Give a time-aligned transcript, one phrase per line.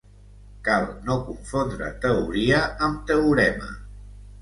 [0.67, 3.73] Cal no confondre teoria amb teorema.